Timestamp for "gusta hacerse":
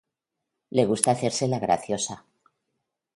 0.87-1.47